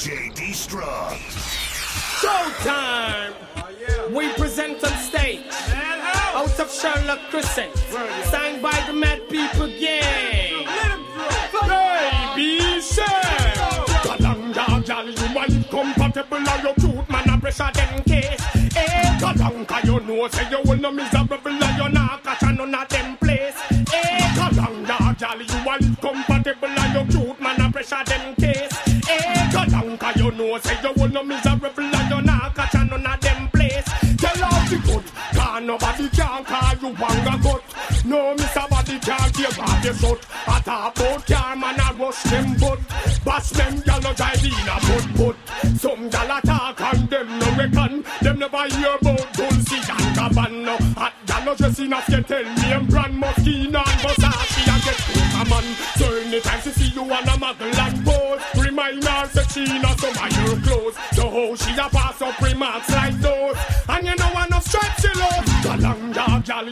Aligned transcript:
DJ 0.00 0.32
Destruct. 0.32 1.20
Showtime! 2.22 3.34
We 4.16 4.32
present 4.32 4.82
on 4.82 4.96
stage. 4.96 5.44
Out 6.32 6.58
of 6.58 6.72
Sherlock 6.72 7.18
Crescent. 7.28 7.76
Signed 8.30 8.62
by 8.62 8.82
the 8.86 8.94
Mad 8.94 9.28
People 9.28 9.66
Gang. 9.66 10.64
Baby, 11.68 12.80
say. 12.80 13.02
Kalanga, 14.00 14.86
gal, 14.86 15.06
you 15.06 15.34
want 15.34 15.68
compatible 15.68 16.48
on 16.48 16.62
your 16.62 16.74
truth, 16.76 17.10
man, 17.10 17.28
I 17.28 17.38
pressure 17.38 17.70
them 17.74 18.02
case. 18.04 18.40
Eh, 18.74 19.18
Kalanga, 19.20 19.84
you 19.84 20.00
know, 20.00 20.28
say 20.28 20.48
you 20.48 20.60
will 20.64 20.78
no 20.78 20.90
miserable, 20.90 21.36
and 21.44 21.76
you're 21.76 21.90
not 21.90 22.24
catch 22.24 22.40
none 22.40 22.74
of 22.74 22.88
them 22.88 23.18
place. 23.18 23.54
Eh, 23.92 24.34
Kalanga, 24.34 25.18
gal, 25.18 25.42
you 25.42 25.66
want 25.66 26.00
compatible 26.00 26.68
on 26.70 26.92
your 26.94 27.04
truth, 27.04 27.38
man, 27.38 27.60
I 27.60 27.70
pressure 27.70 28.02
them 28.06 28.34
case. 28.36 28.69
You 30.40 30.46
know, 30.46 30.58
say 30.60 30.78
you 30.82 30.92
will 30.96 31.08
no 31.10 31.22
miserable, 31.22 31.68
and 31.84 32.10
you're 32.10 32.22
not 32.22 32.54
catch 32.54 32.72
none 32.72 33.06
of 33.06 33.20
them 33.20 33.48
place. 33.50 33.84
Tell 34.16 34.44
all 34.44 34.64
the 34.70 34.80
good, 34.86 35.04
cause 35.34 35.62
nobody 35.62 36.08
can 36.08 36.44
call 36.44 36.72
you 36.80 36.96
wanga 36.96 37.42
good. 37.42 38.06
No, 38.06 38.34
Mr. 38.36 38.70
Body 38.70 38.98
can't 39.00 39.34
give 39.34 39.58
off 39.58 39.84
your 39.84 39.92
shot. 39.92 40.26
I 40.48 40.60
talk 40.60 40.96
about 40.96 41.26
car, 41.26 41.56
man, 41.56 41.78
I 41.78 41.92
rush 41.92 42.22
them 42.22 42.56
but 42.58 42.78
Bash 43.22 43.50
them, 43.50 43.80
gal, 43.80 44.00
no 44.00 44.14
drive 44.14 44.42
in 44.42 44.52
a 44.52 44.80
put 44.80 45.19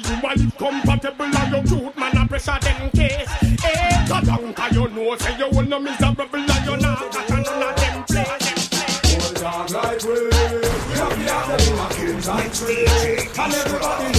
you 0.06 0.14
a 0.14 0.22
live 0.22 0.56
compatible 0.56 1.24
and 1.24 1.52
your 1.52 1.64
truth, 1.64 1.96
man, 1.96 2.16
I 2.16 2.26
pressure 2.26 2.58
them 2.60 2.90
case. 2.90 3.28
Eh, 3.64 4.06
Galanga, 4.06 4.72
you 4.72 4.88
know, 4.88 5.16
say 5.16 5.36
you 5.38 5.48
will 5.50 5.62
no 5.66 5.78
miserable 5.80 6.26
and 6.32 6.64
you're 6.66 6.76
not 6.76 7.10
catch 7.12 7.28
none 7.28 7.62
of 7.62 7.76
them 7.76 8.04
place. 8.04 8.68
Hold 9.18 9.42
on 9.44 9.66
like 9.72 10.02
we 10.04 10.14
We 10.14 10.94
have 10.98 11.14
the 11.18 11.26
other 11.34 11.58
in 11.64 11.78
a 11.78 11.88
king's 11.94 12.26
country 12.26 12.86
And 13.38 13.54
everybody 13.54 14.17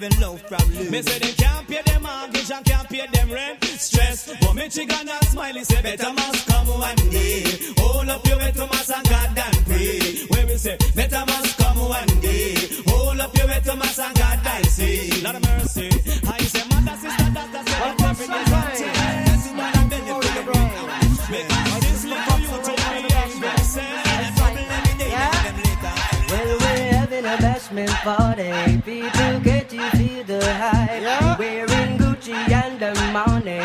having 0.00 0.20
love 0.20 0.46
problem. 0.46 0.90
Me 0.90 1.02
say 1.02 1.18
they 1.18 1.32
can't 1.32 1.66
pay 1.68 1.82
them 1.82 2.02
mortgage 2.02 2.50
and 2.50 2.64
can't 2.64 2.88
pay 2.88 3.06
them 3.06 3.30
rent. 3.30 3.62
Stress, 3.64 4.32
but 4.40 4.54
me 4.54 4.68
chicken 4.68 5.08
and 5.08 5.24
smiley 5.26 5.64
say 5.64 5.82
better 5.82 6.12
must 6.12 6.46
come 6.46 6.68
one 6.68 6.96
day. 7.10 7.44
Hold 7.78 8.08
up 8.08 8.26
your 8.26 8.38
way 8.38 8.50
to 8.52 8.66
mass 8.66 8.90
and 8.90 9.08
God 9.08 9.38
and 9.38 9.66
pray. 9.66 10.26
Where 10.28 10.46
we 10.46 10.56
say 10.56 10.76
better 10.94 11.24
must 11.26 11.58
come 11.58 11.78
one 11.78 12.20
day. 12.20 12.54
Hold 12.86 13.20
up 13.20 13.36
your 13.36 13.46
way 13.46 13.60
to 13.60 13.76
mass 13.76 13.98
and 13.98 14.16
God 14.16 14.40
and 14.46 14.66
say. 14.66 15.22
Lord 15.22 15.36
of 15.36 15.42
mercy, 15.42 15.89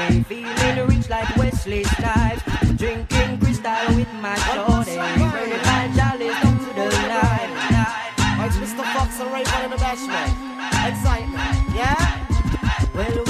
money. 0.09 0.23
Feeling 0.23 0.87
rich 0.87 1.09
like 1.09 1.35
Wesley 1.37 1.83
Snipes. 1.83 2.41
Drinking 2.77 3.39
crystal 3.39 3.95
with 3.95 4.11
my 4.21 4.35
shorty. 4.35 4.95
Burning 4.95 5.63
my 5.65 5.91
chalice 5.95 6.37
through 6.39 6.73
the 6.73 7.07
night. 7.07 7.51
It's 8.45 8.57
Mr. 8.57 8.83
Fox 8.93 9.19
and 9.19 9.31
Raven 9.33 9.65
in 9.65 9.71
the 9.71 9.77
bashment. 9.77 10.31
Excitement. 10.87 11.75
Yeah? 11.75 12.27
Well, 12.93 13.24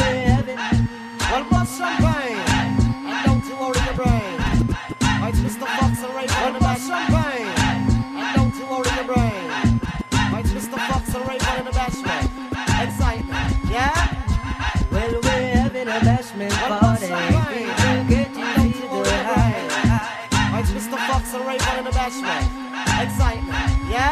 Fox 21.08 21.34
and 21.34 21.46
Raven 21.46 21.78
in 21.80 21.86
the 21.86 21.92
bashment. 21.92 22.46
Excitement. 23.04 23.92
Yeah? 23.92 24.12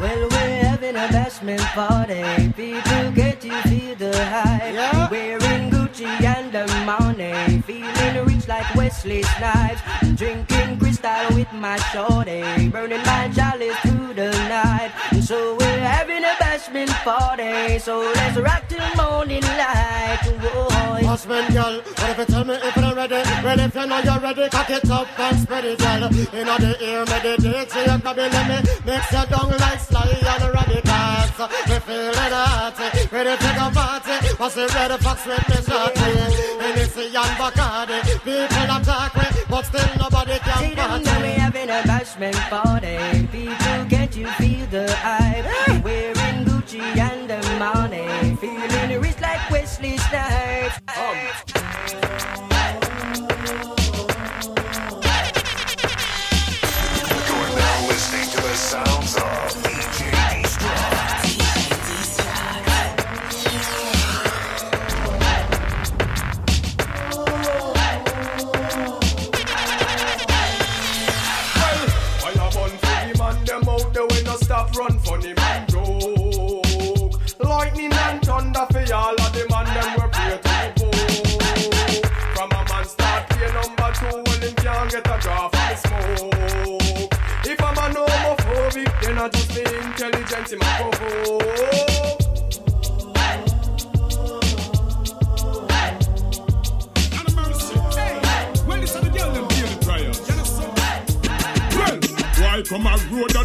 Well, 0.00 0.28
we're 0.28 0.64
having 0.64 0.96
a 0.96 1.06
bashment 1.08 1.60
party. 1.74 2.52
People 2.52 3.12
get 3.12 3.40
to 3.42 3.50
feel 3.68 3.94
the 3.96 4.24
hype. 4.26 4.74
Yeah. 4.74 5.08
Wearing 5.10 5.73
And 6.00 6.50
the 6.50 6.66
money. 6.84 7.62
Feeling 7.62 8.26
rich 8.26 8.48
like 8.48 8.74
Wesley 8.74 9.22
Snipes. 9.22 9.80
Drinking 10.16 10.78
crystal 10.80 11.36
with 11.36 11.52
my 11.52 11.76
shorty. 11.92 12.68
Burning 12.68 12.98
my 13.02 13.30
chalice 13.32 13.76
through 13.76 14.14
the 14.14 14.30
night. 14.50 14.90
So 15.22 15.56
we're 15.56 15.78
having 15.78 16.24
a 16.24 16.34
bashment 16.42 16.90
party. 17.04 17.78
So 17.78 18.00
let's 18.00 18.36
rock 18.36 18.64
till 18.68 18.82
morning 18.96 19.42
light. 19.42 20.18
Whoa. 20.42 20.84
Husband, 21.06 21.54
girl, 21.54 21.80
what 21.80 22.10
if 22.10 22.18
you 22.18 22.24
tell 22.24 22.44
me 22.44 22.54
if 22.54 22.76
you're 22.76 22.94
ready? 22.94 23.14
Well, 23.14 23.60
if 23.60 23.74
you 23.76 23.86
know 23.86 23.98
you're 24.00 24.18
ready, 24.18 24.48
cock 24.48 24.70
it 24.70 24.90
up 24.90 25.20
and 25.20 25.38
spread 25.38 25.64
it, 25.64 25.78
girl. 25.78 26.00
Know 26.00 26.58
the 26.58 26.76
ear, 26.82 27.04
meditate, 27.06 27.70
so 27.70 27.80
you 27.80 27.98
can 28.02 28.16
be 28.16 28.22
me 28.34 28.58
mix 28.84 29.12
your 29.12 29.26
down 29.26 29.50
like 29.50 29.78
sly 29.78 30.10
and 30.10 30.42
radicals. 30.54 31.38
Me 31.70 31.78
feeling 31.86 32.34
hot, 32.34 32.74
ready 33.12 33.36
to 33.36 33.50
a 33.62 33.70
party. 33.70 34.34
What's 34.38 34.54
the 34.56 34.66
red 34.74 34.90
fox 35.00 35.24
with 35.24 35.48
me 35.48 35.56
shorty? 35.84 36.44
Hennessy 36.60 37.06
and 37.16 37.34
Bacardi, 37.38 37.98
people 38.24 38.76
attack 38.76 39.16
me, 39.16 39.42
but 39.48 39.62
still 39.66 39.88
nobody 39.98 40.38
can 40.38 40.58
See 40.58 40.74
them 40.74 40.88
party. 40.88 41.04
know 41.04 41.20
we 41.20 41.28
having 41.28 41.70
a 41.70 41.82
bashment 41.82 42.38
party. 42.50 43.26
People 43.32 43.73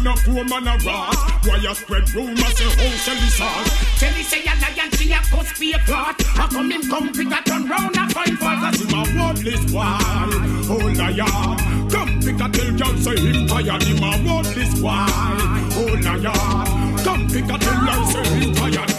and 0.00 0.08
a 0.08 0.22
poor 0.22 0.44
man 0.44 0.66
a 0.66 0.76
rat? 0.84 1.14
Why 1.44 1.56
you 1.56 1.74
spread 1.74 2.10
rumors 2.14 2.56
say 2.56 2.64
how 2.64 2.96
Shelly 3.04 3.28
sauce? 3.28 3.98
Shelly 3.98 4.22
say 4.22 4.42
a 4.42 4.54
lion, 4.60 4.90
she 4.92 5.12
a 5.12 5.18
cuss 5.18 5.58
be 5.58 5.72
a 5.72 5.78
clot. 5.80 6.20
How 6.22 6.48
come 6.48 6.70
him 6.70 6.82
come 6.88 7.12
pick 7.12 7.28
a 7.28 7.42
turn 7.42 7.68
round 7.68 7.96
and 7.96 8.12
find 8.12 8.38
fault? 8.38 8.58
Cause 8.60 8.80
him 8.80 8.98
a 8.98 9.02
worthless 9.18 9.72
boy, 9.72 9.82
oh 10.72 10.92
liar. 10.96 11.56
Come 11.90 12.20
pick 12.20 12.40
a 12.40 12.48
tell 12.48 12.72
girl 12.78 12.96
say 12.98 13.16
him 13.20 13.46
tired. 13.46 13.82
Him 13.82 14.02
a 14.02 14.10
worthless 14.26 14.80
boy, 14.80 15.06
oh 15.76 15.92
liar. 16.04 17.04
Come 17.04 17.28
pick 17.28 17.44
a 17.44 17.58
tell 17.58 17.80
girl 17.84 18.06
say 18.06 18.24
him 18.40 18.54
tired. 18.54 18.90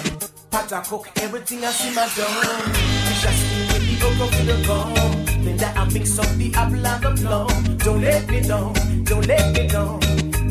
Pot 0.52 0.74
I 0.74 0.82
cook 0.82 1.08
everything 1.18 1.64
I 1.64 1.72
see 1.72 1.96
my 1.96 2.08
dome. 2.16 2.74
Fish 3.08 3.26
I 3.26 3.32
steam 3.32 3.68
with 3.68 3.86
the 3.88 4.06
okra 4.06 4.28
for 4.38 4.44
the 4.44 4.58
bone. 4.68 5.46
Then 5.46 5.58
that 5.58 5.78
I 5.78 5.86
mix 5.86 6.20
up 6.20 6.28
the 6.38 6.54
apple 6.54 6.86
and 6.86 7.04
the 7.04 7.22
plum. 7.22 7.78
Don't 7.78 8.02
let 8.02 8.30
me 8.30 8.42
down, 8.42 8.74
don't 9.04 9.26
let 9.28 9.54
me 9.56 9.68
down. 9.68 10.01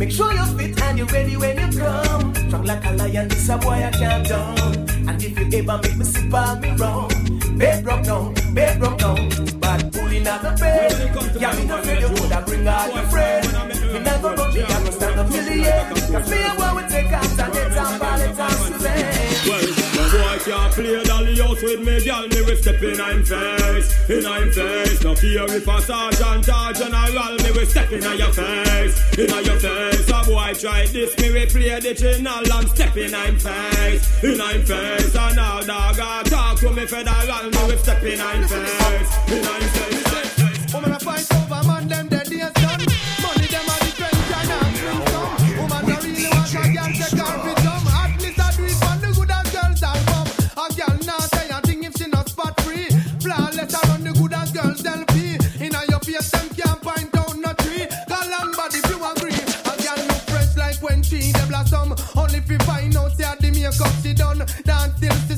Make 0.00 0.12
sure 0.12 0.32
you're 0.32 0.46
fit 0.56 0.80
and 0.80 0.96
you're 0.96 1.06
ready 1.08 1.36
when 1.36 1.58
you 1.58 1.78
come. 1.78 2.34
Strong 2.34 2.64
like 2.64 2.82
a 2.86 2.92
lion, 2.92 3.28
this 3.28 3.50
a 3.50 3.58
boy 3.58 3.84
I 3.84 3.90
can't 3.90 4.26
down. 4.26 4.88
And 5.06 5.22
if 5.22 5.38
you 5.38 5.58
ever 5.58 5.78
make 5.82 5.96
me 5.98 6.04
sip 6.06 6.32
on 6.32 6.58
me 6.62 6.70
wrong, 6.70 7.10
bed 7.58 7.84
broke 7.84 8.04
down, 8.04 8.32
bed 8.54 8.80
broke 8.80 8.96
down. 8.96 9.28
But 9.60 9.92
pulling 9.92 10.26
out 10.26 10.40
the 10.40 10.56
bed, 10.58 11.38
yeah, 11.38 11.54
me 11.54 11.66
not 11.66 11.80
afraid 11.80 12.00
you 12.00 12.08
coulda 12.16 12.42
bring 12.46 12.66
out 12.66 12.94
your 12.94 13.04
friend. 13.12 13.46
Me 13.92 13.98
not 13.98 14.22
go 14.22 14.34
run, 14.36 14.54
me 14.54 14.60
not 14.62 14.84
go 14.84 14.90
stand 14.90 15.20
up 15.20 15.28
till 15.28 15.44
the 15.44 15.70
end. 15.70 16.14
Cause 16.14 16.30
me 16.30 16.38
and 16.38 16.58
boy 16.58 16.82
we 16.82 16.88
take 16.88 17.12
out 17.12 17.38
and 17.38 17.52
get 17.52 17.76
up 17.76 18.02
all 18.02 18.18
the 18.18 18.26
time 18.34 18.72
to 18.72 19.19
can't 20.44 20.72
play 20.72 21.02
dolly 21.04 21.36
house 21.38 21.62
with 21.62 21.80
me, 21.80 22.04
girl. 22.04 22.26
Me 22.28 22.42
we 22.42 22.56
step 22.56 22.82
in 22.82 23.00
I'm 23.00 23.24
face, 23.24 24.08
in 24.08 24.26
I'm 24.26 24.50
face. 24.52 25.02
No 25.02 25.14
fear 25.14 25.44
if 25.44 25.68
a 25.68 25.80
sergeant 25.82 26.48
or 26.48 26.72
general, 26.72 27.34
me 27.42 27.50
we 27.52 27.64
step 27.66 27.92
in 27.92 28.02
your 28.02 28.32
face, 28.32 29.18
in 29.18 29.44
your 29.44 29.58
face. 29.60 30.08
A 30.08 30.22
boy 30.24 30.52
try 30.54 30.86
this, 30.86 31.18
me 31.18 31.32
we 31.32 31.46
play 31.46 31.80
the 31.80 31.94
channel. 31.94 32.52
I'm 32.52 32.66
stepping 32.68 33.14
I'm 33.14 33.38
face, 33.38 34.24
in 34.24 34.40
I'm 34.40 34.62
face. 34.64 35.14
And 35.14 35.36
now 35.36 35.60
dog 35.60 35.98
a 35.98 36.28
talk 36.28 36.58
to 36.60 36.70
me 36.70 36.86
federal, 36.86 37.50
me 37.50 37.62
we 37.68 37.76
step 37.76 38.02
in 38.02 38.20
I'm 38.20 38.46
face, 38.48 39.12
in 39.28 39.44
I'm 39.44 39.62
face. 39.62 40.72
Woman 40.72 40.92
a 40.92 41.00
fight 41.00 41.26
over 41.34 41.66
man, 41.66 41.88
them 41.88 42.08
As 54.32 54.52
girls 54.52 54.84
LP. 54.84 55.36
Inna 55.60 55.80
your 55.88 56.00
face 56.00 56.30
them 56.30 56.48
can't 56.50 56.82
find 56.82 57.10
down 57.12 57.40
no 57.40 57.52
tree. 57.54 57.86
Call 58.08 58.34
on 58.34 58.52
body 58.52 58.78
if 58.78 58.90
you 58.90 58.98
agree. 59.04 59.40
A 59.66 59.74
girl 59.82 60.06
look 60.06 60.22
fresh 60.30 60.56
like 60.56 60.80
when 60.82 61.02
she 61.02 61.32
blossom. 61.48 61.94
Only 62.16 62.38
if 62.38 62.50
you 62.50 62.58
find 62.60 62.96
out 62.96 63.12
say 63.12 63.34
the 63.40 63.50
makeup 63.50 63.92
she 64.02 64.14
done. 64.14 64.38
Dance 64.64 65.00
till 65.00 65.29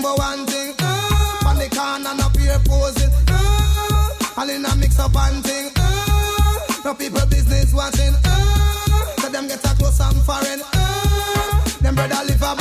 Kimbo 0.00 0.16
one 0.16 0.46
thing. 0.46 0.74
ah. 0.80 1.38
Pon 1.42 1.58
the 1.58 1.68
corner 1.68 2.14
no 2.16 2.28
peer 2.32 2.58
posing. 2.64 3.10
ah. 3.28 4.38
All 4.38 4.48
in 4.48 4.64
a 4.64 4.74
mix 4.76 4.98
up 4.98 5.14
and 5.14 5.44
thing. 5.44 5.70
ah. 5.76 6.80
No 6.86 6.94
people 6.94 7.20
business 7.26 7.74
watching. 7.74 8.14
ah. 8.24 9.12
So 9.20 9.28
them 9.28 9.46
get 9.46 9.62
a 9.62 9.68
close 9.76 10.00
and 10.00 10.16
foreign. 10.24 10.60
ah. 10.72 11.76
Them 11.82 11.94
brother 11.96 12.20
live 12.24 12.40
a 12.42 12.56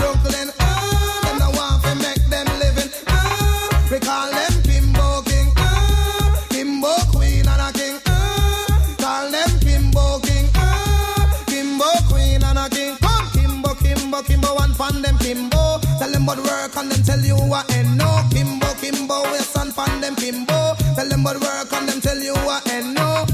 tell 22.19 22.25
you 22.25 22.45
what 22.45 22.67
and 22.69 22.93
no. 22.95 23.25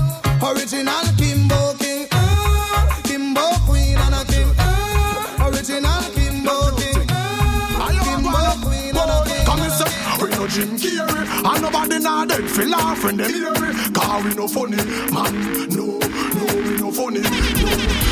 Original 0.43 1.05
Kimbo 1.17 1.73
King. 1.75 2.07
Ah, 2.11 3.01
Kimbo 3.03 3.41
Queen 3.65 3.97
and 3.97 4.15
a 4.15 4.25
King. 4.25 4.51
Ah, 4.59 5.47
original 5.47 6.01
Kimbo 6.13 6.71
King. 6.77 7.07
Kimbo 8.03 8.43
Queen 8.61 8.95
and 8.95 9.11
a 9.11 9.23
King. 9.25 9.45
Come 9.45 9.61
and 9.61 9.71
say, 9.73 9.89
we 10.21 10.29
no 10.29 10.47
Jim 10.47 10.77
Carrey 10.77 11.53
And 11.53 11.61
nobody 11.61 11.99
now 11.99 12.25
dead 12.25 12.49
feel 12.49 12.69
laugh 12.69 13.03
when 13.03 13.17
them 13.17 13.29
hear 13.31 13.53
it 13.53 13.93
Cause 13.93 14.23
we 14.23 14.33
no 14.35 14.47
funny, 14.47 14.77
man 15.11 15.33
No, 15.69 15.99
no, 15.99 16.45
we 16.55 16.77
no 16.77 16.91
funny 16.91 17.21
No, 17.21 17.71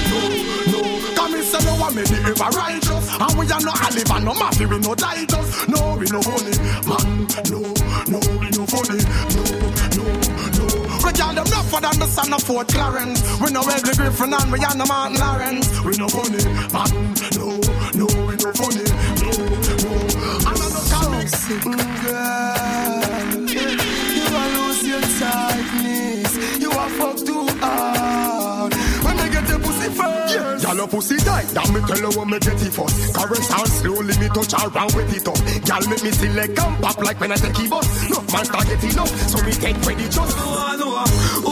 no, 0.09 0.81
no 0.81 1.15
Come 1.15 1.33
and 1.35 1.43
say, 1.43 1.65
no 1.65 1.75
one 1.81 1.95
made 1.95 2.09
it 2.09 2.25
ever 2.25 2.49
righteous 2.57 3.09
And 3.19 3.37
we 3.37 3.51
are 3.51 3.61
no 3.61 3.73
olive 3.81 4.11
and 4.11 4.25
no 4.25 4.33
mafia, 4.33 4.67
we 4.67 4.79
no 4.79 4.95
Titus 4.95 5.67
No, 5.67 5.95
we 5.97 6.05
no 6.11 6.21
funny, 6.21 6.57
man 6.87 7.27
No, 7.49 7.59
no, 8.09 8.19
we 8.39 8.49
no 8.51 8.65
funny 8.65 8.99
no 9.35 9.72
We 11.03 11.11
got 11.11 11.35
them 11.35 11.45
enough 11.45 11.69
for 11.69 11.81
them 11.81 11.93
the 11.99 12.07
son 12.07 12.31
of 12.33 12.43
Fort 12.43 12.67
Clarence. 12.67 13.21
We 13.41 13.51
no 13.51 13.61
Wesley 13.61 13.93
Griffin 13.95 14.33
and 14.33 14.51
we 14.51 14.59
are 14.59 14.75
no 14.75 14.85
Martin 14.85 15.17
Lawrence. 15.19 15.67
We 15.83 15.97
no 15.97 16.07
funny, 16.07 16.43
man. 16.71 16.89
No, 17.35 17.59
no, 17.99 18.05
we 18.25 18.35
no 18.39 18.51
funny. 18.53 18.87
No, 19.19 19.29
no. 19.83 19.91
And 20.47 20.59
I 20.63 20.69
no 20.73 20.81
comics 20.89 21.33
Mm, 21.43 22.03
girl, 22.03 22.92
the 30.83 30.95
pussy 30.95 31.17
no 31.17 31.23
tight. 31.23 31.47
That 31.55 31.69
me 31.71 31.79
tell 31.87 32.03
her 32.03 32.11
when 32.19 32.29
me 32.29 32.39
get 32.39 32.59
it 32.59 32.73
first. 32.73 33.15
Caress 33.15 33.47
her 33.51 33.65
slowly, 33.65 34.15
me 34.19 34.27
touch 34.29 34.51
her 34.51 34.67
round 34.69 34.93
with 34.95 35.15
it 35.15 35.27
up. 35.27 35.39
Girl 35.63 35.83
make 35.89 36.03
me 36.03 36.11
see 36.11 36.27
select 36.27 36.59
and 36.59 36.83
pop 36.83 36.97
like 36.99 37.19
when 37.19 37.31
I 37.31 37.35
take 37.35 37.59
it 37.59 37.69
bus. 37.69 37.87
No 38.09 38.19
man 38.31 38.45
start 38.45 38.67
getting 38.67 38.99
up, 38.99 39.07
so 39.07 39.37
me 39.43 39.51
take 39.51 39.79
ready 39.85 40.05
just. 40.09 40.35
Oh, 40.37 40.67
I 40.67 40.75
know. 40.77 41.42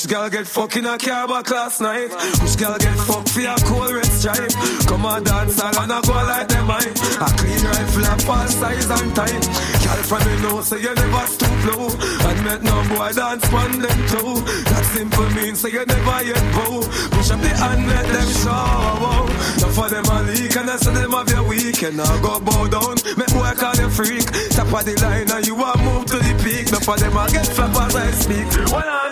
I 0.00 0.02
coulda 0.02 0.14
girl 0.14 0.30
get 0.30 0.46
fucked 0.46 0.76
in 0.76 0.86
a 0.86 0.96
back 0.96 1.50
last 1.50 1.80
night. 1.80 2.08
Wish 2.40 2.56
girl 2.56 2.78
get 2.78 2.96
fucked 3.04 3.28
for 3.30 3.40
a 3.40 3.54
cold 3.68 3.92
red 3.92 4.06
stripe. 4.06 4.52
Come 4.86 5.04
on 5.04 5.24
dance 5.24 5.60
all 5.60 5.76
and 5.76 5.92
I 5.92 6.00
go 6.00 6.12
like 6.12 6.48
them 6.48 6.66
mine. 6.66 6.94
A 7.20 7.28
clean 7.36 7.60
rifle 7.60 8.06
of 8.06 8.30
all 8.30 8.48
size 8.48 8.88
and 8.88 9.14
time. 9.14 9.42
Girl 9.84 10.02
from 10.08 10.24
me 10.24 10.40
know 10.40 10.60
so 10.62 10.76
you 10.76 10.94
never 10.94 11.26
stoop 11.26 11.64
low. 11.68 11.88
And 11.92 12.44
make 12.44 12.62
no 12.62 12.76
boy 12.88 13.12
dance 13.12 13.52
on 13.52 13.72
them 13.80 14.00
too. 14.08 14.40
That 14.72 14.84
simple 14.94 15.30
means 15.36 15.60
so 15.60 15.68
you 15.68 15.84
never 15.84 16.24
yet 16.24 16.44
bow. 16.54 16.80
Push 17.12 17.30
up 17.30 17.40
the 17.40 17.52
hand 17.60 17.86
let 17.86 18.06
them 18.06 18.28
show. 18.40 19.28
Now 19.60 19.70
for 19.76 19.88
them 19.90 20.04
a 20.06 20.22
leak 20.32 20.56
and 20.56 20.70
I 20.70 20.76
say 20.76 20.94
them 20.94 21.12
have 21.12 21.28
your 21.28 21.44
weekend. 21.44 21.98
Now 21.98 22.16
go 22.22 22.40
bow 22.40 22.68
down, 22.68 22.96
make 23.18 23.32
boy 23.36 23.52
call 23.52 23.76
you 23.76 23.90
freak. 23.90 24.24
Top 24.56 24.72
of 24.72 24.84
the 24.84 24.96
line 25.02 25.28
and 25.28 25.46
you 25.46 25.56
a 25.60 25.76
move 25.84 26.06
to 26.06 26.16
the 26.16 26.32
peak. 26.40 26.72
Now 26.72 26.80
for 26.80 26.96
them 26.96 27.16
I 27.18 27.28
get 27.28 27.46
flap 27.46 27.76
as 27.76 27.96
I 27.96 28.10
speak. 28.12 28.48
One 28.72 28.88
on. 28.88 29.10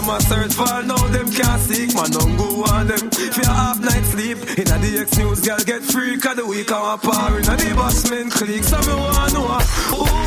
Them 0.00 0.08
a 0.08 0.20
search 0.22 0.54
for 0.54 0.82
now 0.82 0.96
them 1.08 1.30
can't 1.30 1.60
seek. 1.60 1.94
Man 1.94 2.10
don't 2.10 2.34
go 2.38 2.64
on 2.72 2.86
them. 2.86 3.10
Your 3.36 3.44
half 3.44 3.80
night 3.80 4.02
sleep. 4.04 4.38
In 4.56 4.66
a 4.72 4.78
the 4.78 4.98
X 5.02 5.18
news 5.18 5.40
girl 5.42 5.58
get 5.58 5.82
freak 5.82 6.24
of 6.24 6.36
the 6.36 6.46
week. 6.46 6.72
I'm 6.72 6.94
a 6.94 6.96
power 6.96 7.38
in 7.38 7.44
a 7.44 7.56
the 7.56 7.74
bossman 7.76 8.30
clique. 8.30 8.64
So 8.64 8.80
me 8.80 8.94
wanna 8.94 9.32
know. 9.34 9.60
Ooh, 9.92 10.19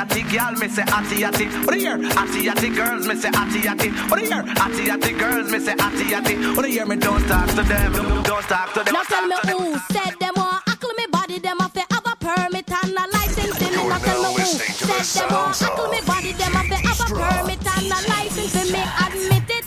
Atty 0.00 0.22
atty 0.22 0.32
gal, 0.32 0.52
me 0.52 0.66
say 0.66 0.82
atty 0.82 1.24
atty. 1.24 1.44
What 1.44 1.74
do 1.74 1.78
you 1.78 1.94
hear? 1.94 2.10
Atty 2.16 2.48
atty 2.48 2.70
girls, 2.70 3.06
me 3.06 3.14
say 3.16 3.28
atty 3.28 3.68
atty. 3.68 3.90
What 4.08 4.16
do 4.16 4.24
you 4.24 4.32
hear? 4.32 4.44
Atty 4.56 4.88
atty 4.88 5.12
girls, 5.12 5.52
me 5.52 5.58
say 5.60 5.74
atty 5.78 6.14
atty. 6.14 6.36
What 6.56 6.62
do 6.62 6.68
you 6.68 6.78
hear? 6.78 6.86
Me 6.86 6.96
don't 6.96 7.20
talk 7.28 7.46
to 7.50 7.62
them. 7.62 7.92
Don't 8.22 8.42
talk 8.48 8.72
to 8.72 8.82
them. 8.82 8.94
Now 8.94 9.02
tell 9.02 9.26
me 9.26 9.36
who 9.44 9.78
said 9.92 10.16
them 10.18 10.32
want 10.36 10.64
ackle 10.68 10.88
me 10.96 11.04
body, 11.12 11.38
them 11.38 11.58
have 11.58 11.74
to 11.74 11.84
have 11.90 12.06
a 12.06 12.16
permit 12.16 12.70
and 12.72 12.96
a 12.96 13.04
license. 13.12 13.60
in 13.60 13.68
it. 13.68 13.76
Now 13.76 13.98
tell 13.98 14.22
me 14.22 14.40
who 14.40 15.04
said 15.04 15.20
them 15.20 15.36
want 15.36 15.60
ackle 15.60 15.88
me 15.88 16.00
body, 16.06 16.32
them 16.32 16.52
have 16.52 16.68
to 16.72 16.76
have 16.80 17.00
a 17.00 17.14
permit 17.20 17.60
and 17.60 17.92
a 17.92 18.00
license. 18.08 18.56
in 18.56 18.72
me 18.72 18.82
admit 19.04 19.50
it. 19.52 19.64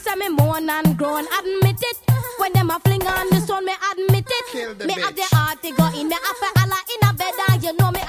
Say 0.00 0.14
me 0.16 0.30
moan 0.30 0.70
and 0.70 0.96
groan, 0.96 1.26
admit 1.38 1.76
it. 1.82 1.96
When 2.38 2.52
them 2.54 2.70
a 2.70 2.80
fling 2.80 3.06
on 3.06 3.28
the 3.28 3.40
stone, 3.40 3.66
me 3.66 3.74
admit 3.92 4.26
it. 4.28 4.86
Me 4.86 4.94
have 4.94 5.14
the 5.14 5.28
heart 5.30 5.60
to 5.62 5.70
go 5.72 5.86
in, 5.92 6.08
me 6.08 6.16
have 6.16 6.40
to 6.40 6.48
holla 6.56 6.80
in 6.88 7.08
a 7.08 7.12
bed, 7.12 7.34
and 7.50 7.62
you 7.62 7.76
know 7.76 7.90
me 7.90 8.00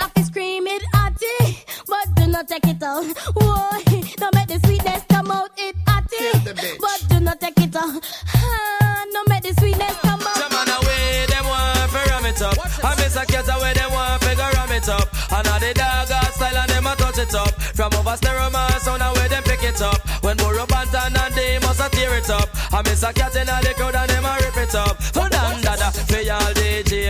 not 2.35 2.49
take 2.49 2.67
it 2.67 2.83
out. 2.83 3.05
Whoa, 3.39 3.79
don't 4.17 4.35
make 4.35 4.47
the 4.47 4.59
sweetness 4.65 5.03
come 5.07 5.31
out, 5.31 5.51
it 5.57 5.75
atty. 5.87 6.77
But 6.83 6.99
do 7.07 7.19
not 7.21 7.39
take 7.39 7.57
it 7.59 7.73
out. 7.73 8.03
Ah, 8.35 9.05
no 9.13 9.23
make 9.29 9.43
the 9.43 9.53
sweetness 9.57 9.95
come 10.03 10.19
out. 10.19 10.35
Some 10.35 10.51
man 10.51 10.67
away, 10.67 11.25
them 11.31 11.45
want 11.47 11.91
to 11.95 12.11
ram 12.11 12.25
it 12.25 12.41
up. 12.41 12.57
I 12.83 12.91
miss 12.99 13.15
a 13.15 13.25
cat 13.25 13.47
away, 13.47 13.71
them 13.73 13.91
want 13.91 14.21
to 14.21 14.35
ram 14.35 14.71
it 14.71 14.89
up. 14.89 15.07
And 15.31 15.47
all 15.47 15.59
the 15.63 15.71
dog 15.73 16.11
style 16.35 16.57
and 16.57 16.69
them 16.69 16.87
a 16.87 16.95
touch 16.95 17.19
it 17.19 17.33
up. 17.33 17.55
From 17.71 17.93
over 17.93 18.17
stereo 18.17 18.49
man, 18.49 18.79
sound 18.81 19.01
away, 19.01 19.27
them 19.29 19.43
pick 19.43 19.63
it 19.63 19.81
up. 19.81 19.99
When 20.21 20.35
Burro 20.35 20.65
Bantan 20.67 21.15
and 21.15 21.33
they 21.35 21.59
must 21.59 21.79
a 21.79 21.87
tear 21.87 22.17
it 22.17 22.29
up. 22.29 22.49
I 22.73 22.81
miss 22.83 23.03
a 23.03 23.13
cat 23.13 23.35
in 23.37 23.47
all 23.47 23.61
the 23.63 23.73
crowd 23.79 23.95
and 23.95 24.09
them 24.09 24.25
a 24.25 24.35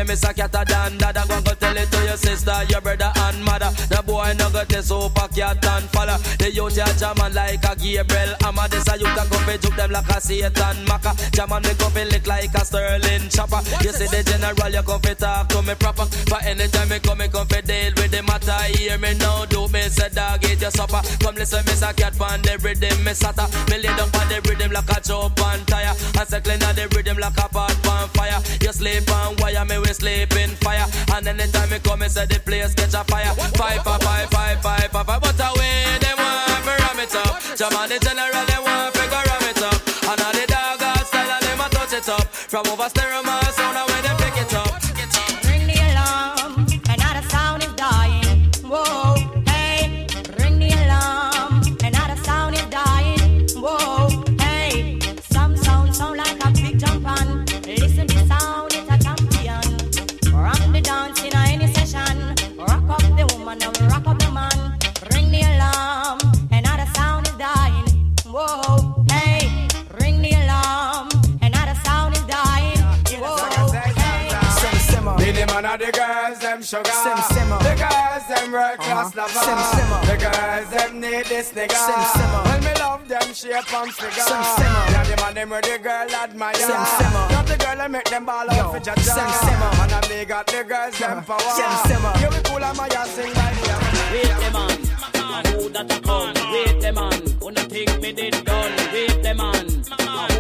miss 0.06 0.24
a 0.24 0.34
cat 0.34 0.56
a 0.56 0.66
dan 0.66 0.98
dada. 0.98 1.26
Go 1.28 1.42
go 1.42 1.54
tell 1.54 1.78
it 1.78 1.92
to 1.92 2.04
your 2.04 2.18
sister, 2.18 2.56
your 2.70 2.82
brother 2.82 3.12
and 3.16 3.44
mother. 3.44 3.72
The 3.90 4.02
boy 4.06 4.34
no 4.38 4.50
got 4.50 4.70
the 4.70 4.82
super 4.82 5.28
cat 5.34 5.66
and 5.66 5.90
follow. 5.90 6.18
The 6.40 6.52
youth 6.52 6.78
ya 6.78 6.86
jaman 6.98 7.34
like 7.34 7.64
a 7.66 7.76
Gabriel 7.76 8.36
Amma. 8.46 8.68
This 8.70 8.88
a 8.88 8.98
youth 8.98 9.18
a 9.18 9.24
come 9.26 9.44
fi 9.46 9.58
juke 9.58 9.76
them 9.76 9.92
like 9.92 10.10
a 10.10 10.22
Satan 10.22 10.78
Maka. 10.88 11.16
Jaman 11.32 11.64
me 11.64 11.74
come 11.76 11.92
fi 11.92 12.04
lick 12.06 12.28
like 12.28 12.54
a 12.54 12.66
Sterling 12.66 13.30
chopper. 13.30 13.62
You 13.84 13.92
see 13.92 14.08
the 14.08 14.24
general, 14.24 14.72
you 14.72 14.84
come 14.84 15.02
fi 15.02 15.14
talk 15.14 15.50
to 15.50 15.62
me 15.62 15.76
proper. 15.76 16.06
For 16.30 16.40
anytime 16.42 16.90
me 16.90 17.00
come, 17.00 17.18
me 17.18 17.28
come 17.28 17.48
fi 17.48 17.62
deal 17.62 17.94
with 17.98 18.12
the 18.12 18.22
matter. 18.24 18.58
Hear 18.78 18.98
me 18.98 19.14
now, 19.16 19.46
do 19.46 19.68
me 19.70 19.82
say 19.90 20.10
dog 20.10 20.44
eat 20.46 20.62
your 20.62 20.72
supper. 20.72 21.02
Come 21.22 21.36
listen, 21.36 21.66
me 21.66 21.74
say 21.74 21.94
cat 21.94 22.18
pan 22.18 22.42
the 22.42 22.58
rhythm, 22.62 23.04
me 23.04 23.12
sata. 23.12 23.50
Me 23.70 23.78
lay 23.78 23.94
down 23.96 24.10
on 24.14 24.28
the 24.30 24.42
rhythm 24.48 24.72
like 24.72 24.90
a 24.90 25.02
chop 25.02 25.40
on 25.42 25.66
tire. 25.66 25.94
And 26.18 26.28
say 26.28 26.42
clean 26.42 26.60
the 26.60 26.88
rhythm 26.96 27.18
like 27.18 27.38
a 27.38 27.48
pot 27.50 27.88
on 27.88 28.10
fire. 28.10 28.42
You 28.62 28.72
sleep 28.72 29.10
on 29.12 29.36
me 29.68 29.78
we 29.80 29.92
sleep 29.94 30.36
in 30.36 30.52
fire. 30.62 30.86
And 31.14 31.28
anytime 31.28 31.70
me 31.70 31.80
come, 31.80 32.00
me 32.00 32.10
say 32.10 32.26
the 32.26 32.40
place 32.40 32.74
catch 32.74 32.94
a 32.94 33.04
fire. 33.06 33.34
Five, 33.58 33.82
five, 33.84 34.02
five, 34.02 34.30
five, 34.30 34.62
five, 34.62 34.92
five, 34.92 35.06
five. 35.06 35.22
But 35.22 35.40
away, 35.40 35.98
they 36.02 36.14
want 36.18 36.66
to 36.66 36.74
ram 36.82 37.00
it 37.00 37.16
up. 37.16 37.34
Jaman 37.58 37.90
the 37.90 37.98
general, 38.00 38.46
they 38.46 38.62
want 38.62 38.94
to 38.94 39.04
ram 39.06 39.46
it 39.50 39.62
up. 39.62 39.80
And 40.10 40.22
all 40.22 40.34
the 40.34 40.46
dog 40.48 40.82
style, 41.08 41.32
and 41.32 41.44
them 41.46 41.62
a 41.62 41.68
touch 41.70 41.94
it 41.94 42.10
up. 42.10 42.28
From 42.52 42.68
over 42.68 42.90
stereo, 42.90 43.24
man, 43.24 43.44
sound 43.54 43.78
girls, 76.36 76.42
them 76.42 76.62
sugar. 76.62 76.92
Sim 76.92 77.18
simmer. 77.36 77.58
The 77.60 77.76
girls, 77.76 78.28
them 78.28 78.52
world 78.52 78.78
class 78.78 79.16
uh-huh. 79.16 79.22
lover. 79.22 79.44
Sim 79.46 79.60
simmer. 79.76 80.00
The 80.06 80.16
girls, 80.18 80.70
them 80.70 81.00
need 81.00 81.26
this 81.26 81.52
nigga. 81.54 81.76
Sim 81.76 82.02
simmer. 82.16 82.42
When 82.46 82.60
me 82.64 82.74
love 82.80 83.08
them 83.08 83.34
shape 83.34 83.74
and 83.74 83.94
figure. 83.94 84.24
Sim 84.24 84.44
simmer. 84.58 84.86
Yeah, 84.92 85.04
the 85.04 85.16
man 85.22 85.34
them 85.34 85.50
where 85.50 85.62
the 85.62 85.78
girl 85.82 86.10
admire. 86.12 86.56
Sim 86.56 86.86
simmer. 86.98 87.26
Not 87.32 87.46
the 87.48 87.58
girl 87.58 87.78
that 87.78 87.92
make 87.92 88.10
them 88.10 88.26
ball 88.26 88.46
Yo, 88.46 88.64
out 88.64 88.72
for 88.74 88.80
jaja. 88.80 89.16
sim 89.16 89.30
simmer. 89.46 89.72
And 89.84 89.94
I 89.94 90.02
me 90.10 90.26
got 90.26 90.48
the 90.48 90.64
girls, 90.64 90.98
them 91.00 91.20
uh-huh. 91.20 91.38
power. 91.38 91.54
Sim 91.56 91.74
simmer. 91.88 92.14
You 92.22 92.30
be 92.30 92.42
cool 92.50 92.64
and 92.64 92.78
my 92.78 92.88
ass 92.88 93.12
sing 93.12 93.34
like 93.34 93.60
yeah. 93.66 94.12
Wait 94.12 94.32
the 94.40 94.50
man, 94.52 94.75
ah, 95.36 95.52
who 95.52 95.70
that 95.70 95.92
a 95.92 96.00
come? 96.02 96.34
Wait 96.52 96.82
the 96.82 96.92
man, 96.94 97.22
who 97.42 97.52
no 97.52 97.62
think 97.64 98.02
me 98.02 98.12
did 98.12 98.46
done? 98.46 98.76
Wait 98.94 99.24
the 99.24 99.34
man, 99.36 99.68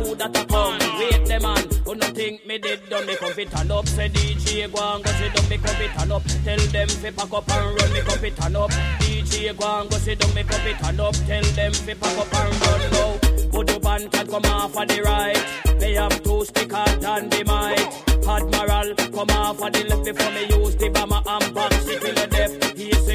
who 0.04 0.16
that 0.16 0.38
a 0.38 0.46
come? 0.46 0.80
Wait 1.00 1.25
the 1.25 1.40
man, 1.40 1.64
who 1.86 1.96
no 1.96 2.08
think 2.08 2.46
me 2.46 2.58
did 2.58 2.90
done? 2.90 3.06
Me 3.06 3.16
come 3.16 3.34
fit 3.34 3.52
turn 3.52 3.72
up, 3.72 3.88
say 3.88 4.10
DJ 4.10 4.72
go 4.72 4.80
and 4.94 5.04
go 5.04 5.12
sit 5.12 5.34
down. 5.34 5.50
Me 5.50 5.58
come 5.58 5.75
fit 5.75 5.92
turn 5.98 6.12
up, 6.12 6.24
tell 6.44 6.60
them 6.75 6.90
fi 6.90 7.12
pack 7.12 7.34
up 7.34 7.50
and 7.52 7.82
run. 7.82 7.94
Me 7.94 8.02
come 8.02 8.20
fit 8.20 8.36
turn 8.38 8.56
up, 8.56 8.72
DJ 9.02 9.58
go 9.58 9.82
and 9.82 9.90
go 9.90 9.98
sit 9.98 10.20
down. 10.20 10.34
Me 10.34 10.44
come 10.44 10.62
fit 10.62 10.78
turn 10.80 11.00
up, 11.00 11.16
tell 11.28 11.44
them 11.44 11.74
fi 11.74 11.94
pack 11.94 12.18
up 12.18 12.34
and 12.34 12.62
run 12.62 12.82
now. 12.92 13.50
Put 13.52 13.72
up 13.72 13.86
and 13.86 14.12
can 14.12 14.28
come 14.28 14.46
off 14.46 14.78
on 14.78 14.88
the 14.88 15.02
right. 15.02 15.80
They 15.80 15.94
have 15.94 16.24
two 16.24 16.46
stick 16.46 16.72
hard 16.72 17.04
and 17.04 17.32
the 17.32 17.44
mic. 17.44 18.06
Admiral, 18.28 18.96
come 19.12 19.30
off 19.38 19.62
on 19.62 19.72
the 19.72 19.84
left 19.84 20.04
before 20.06 20.32
me 20.32 20.46
use 20.48 20.75
the 20.75 20.90
bomber 20.90 21.22
and 21.25 21.54
box 21.54 21.88
it 21.88 22.02
till 22.02 22.16
the 22.16 22.28
death. 22.28 22.64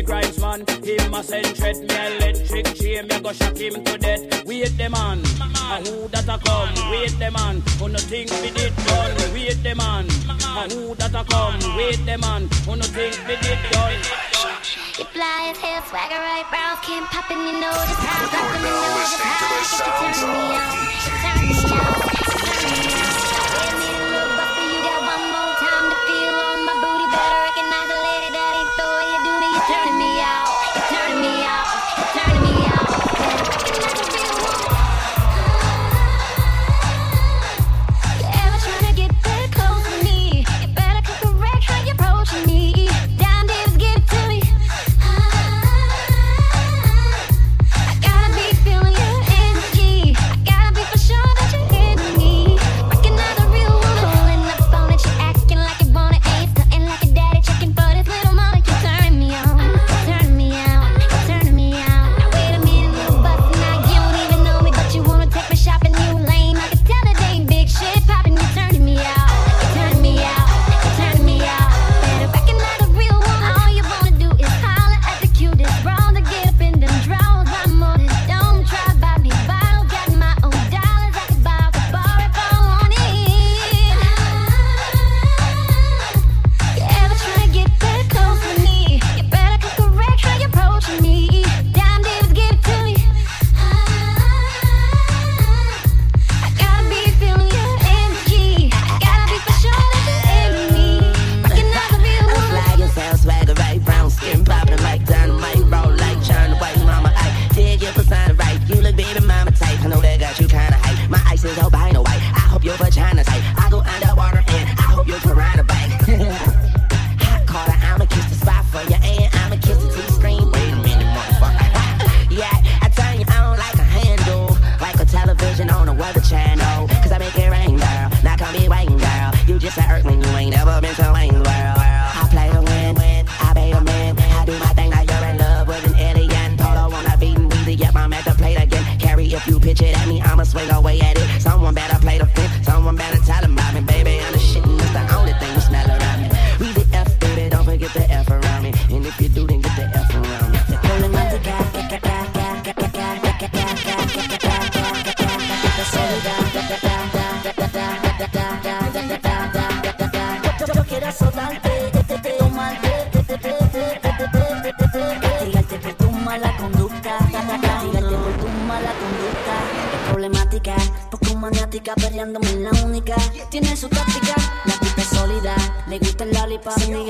He's 0.01 0.09
a 0.09 0.13
grinds 0.13 0.41
man, 0.41 0.65
him 0.83 1.13
a 1.13 1.23
send 1.23 1.47
threat 1.59 1.77
me 1.77 2.17
electric 2.17 2.75
chain, 2.75 3.07
me 3.07 3.21
go 3.21 3.33
shock 3.33 3.55
him 3.55 3.85
to 3.85 3.99
death. 3.99 4.47
Wait 4.47 4.73
the 4.79 4.89
man, 4.89 5.21
and 5.21 5.87
who 5.87 6.09
that 6.09 6.25
a 6.25 6.39
come? 6.41 6.91
Wait 6.91 7.13
the 7.19 7.31
man, 7.31 7.61
who 7.77 7.87
no 7.87 7.99
think 7.99 8.31
we 8.41 8.51
did 8.51 8.75
done? 8.89 9.35
Wait 9.35 9.63
the 9.63 9.75
man, 9.75 10.09
and 10.57 10.73
who 10.73 10.95
that 10.95 11.13
a 11.13 11.23
come? 11.29 11.77
Wait 11.77 12.01
the 12.07 12.17
man, 12.17 12.49
who 12.65 12.77
no 12.77 12.85
think 12.97 13.13
we 13.29 13.37
did 13.45 13.61
done? 13.73 14.01
You 14.97 15.05
fly 15.05 15.53
as 15.53 15.59
hell, 15.59 15.83
swagger 15.85 16.17
right, 16.17 16.49
brown 16.49 16.81
skin 16.83 17.05
popping, 17.05 17.37
you 17.37 17.61
know 17.61 17.77
the 17.85 17.97
time, 18.01 18.25
dropping, 18.33 18.65
you 18.65 18.73
know 18.73 19.05
the 19.05 19.21
listening 19.21 19.93
to 19.93 20.17
the 20.17 20.17
time. 20.17 20.81
sounds 20.97 21.21
Turn 21.21 21.45
me 21.45 21.61
of 21.61 22.05
on, 22.05 22.10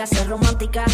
voy 0.00 0.06
ser 0.06 0.28
romántica. 0.28 0.89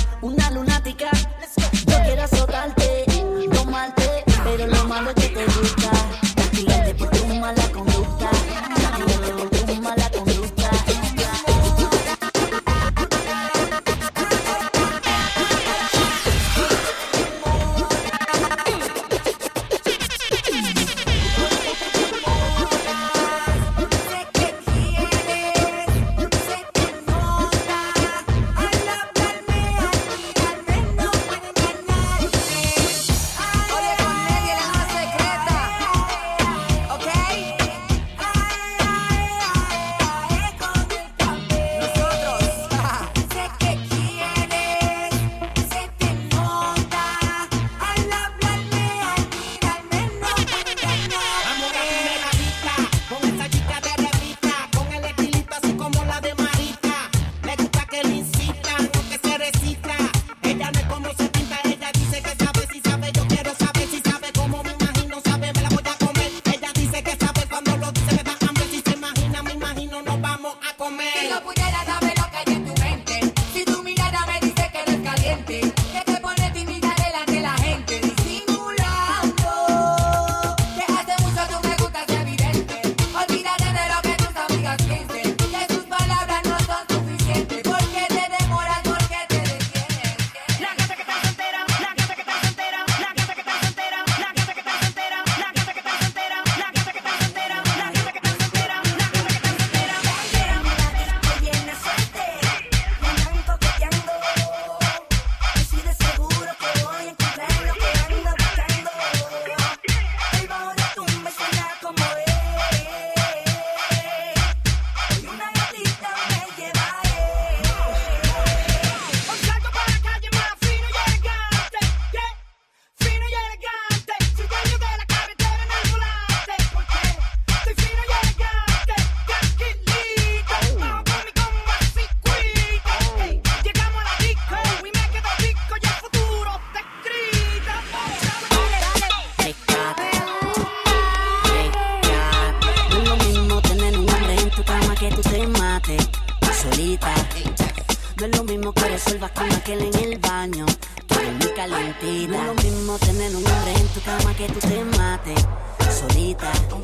gato. 156.46 156.80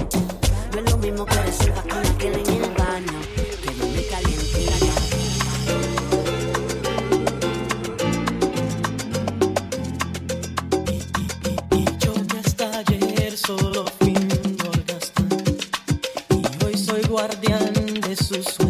No 0.73 0.79
es 0.81 0.91
lo 0.91 0.97
mismo 0.99 1.25
que 1.27 1.37
decir 1.37 1.73
bacana 1.73 2.19
que 2.19 2.27
en 2.29 2.35
el 2.35 2.71
baño. 2.83 3.19
Que 3.63 3.71
no 3.79 3.87
me 3.95 4.03
caliente 4.13 4.59
la 4.69 4.77
gata. 4.87 5.17
Y, 11.77 11.85
yo 11.99 12.13
que 12.29 12.39
hasta 12.39 12.79
ayer 12.79 13.37
solo 13.37 13.85
fui 13.99 14.15
un 14.17 14.57
orgasmo. 14.75 15.27
Y 16.31 16.65
hoy 16.65 16.77
soy 16.77 17.03
guardián 17.03 17.73
de 18.07 18.17
sus 18.17 18.62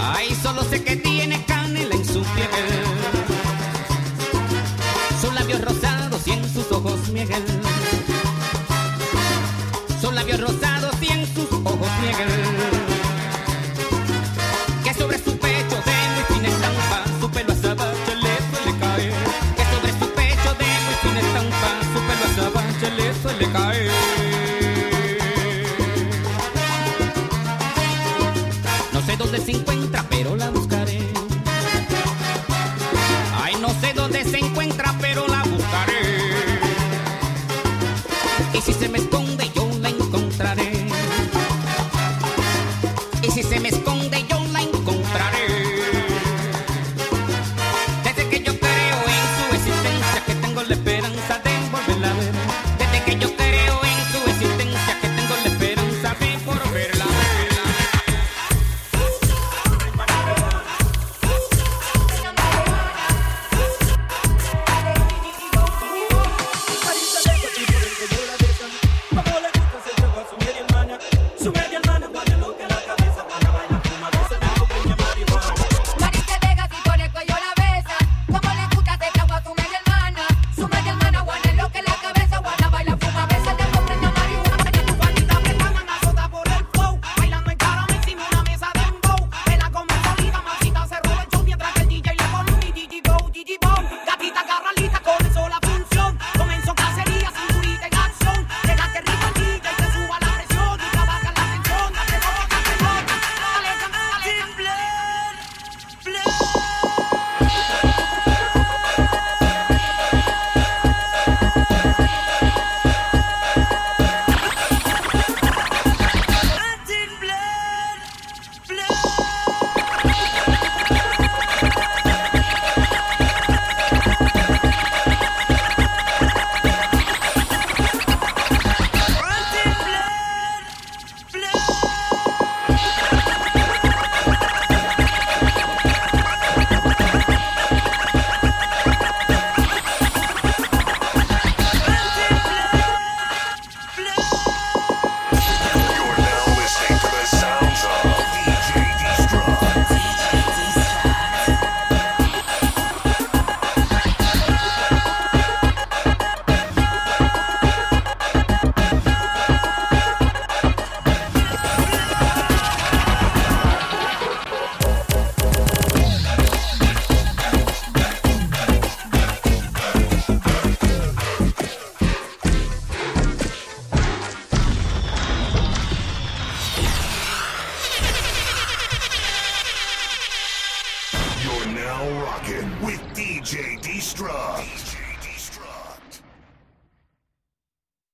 Ay, 0.00 0.34
solo 0.42 0.64
sé 0.64 0.82
que 0.82 0.96
tiene 0.96 1.44
canela 1.44 1.94
en 1.94 2.04
su 2.04 2.22
piel. 2.22 2.48
Sus 5.20 5.32
labios 5.32 5.60
rosados 5.60 6.26
y 6.26 6.32
en 6.32 6.52
sus 6.52 6.72
ojos 6.72 7.08
miel. 7.10 7.28
Sus 10.00 10.12
labios 10.12 10.40
rosados 10.40 10.94
y 11.00 11.12
en 11.12 11.26
sus 11.32 11.52
ojos 11.52 11.88
miel. 12.02 12.57